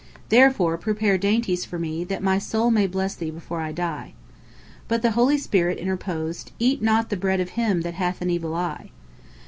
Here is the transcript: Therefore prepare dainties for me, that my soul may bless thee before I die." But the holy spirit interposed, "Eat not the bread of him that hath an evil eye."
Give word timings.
Therefore 0.29 0.79
prepare 0.79 1.19
dainties 1.19 1.63
for 1.63 1.77
me, 1.77 2.03
that 2.05 2.23
my 2.23 2.39
soul 2.39 2.71
may 2.71 2.87
bless 2.87 3.13
thee 3.13 3.29
before 3.29 3.61
I 3.61 3.71
die." 3.71 4.13
But 4.87 5.03
the 5.03 5.11
holy 5.11 5.37
spirit 5.37 5.77
interposed, 5.77 6.51
"Eat 6.57 6.81
not 6.81 7.11
the 7.11 7.17
bread 7.17 7.39
of 7.39 7.49
him 7.51 7.81
that 7.81 7.93
hath 7.93 8.19
an 8.19 8.31
evil 8.31 8.55
eye." 8.55 8.89